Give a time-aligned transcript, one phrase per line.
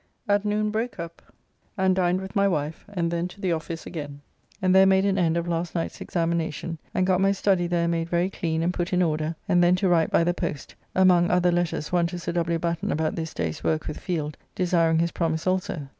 [0.27, 1.21] At noon broke up
[1.77, 4.21] and dined with my wife, and then to the office again,
[4.59, 8.09] and there made an end of last night's examination, and got my study there made
[8.09, 11.51] very clean and put in order, and then to write by the post, among other
[11.51, 12.57] letters one to Sir W.
[12.57, 15.87] Batten about this day's work with Field, desiring his promise also.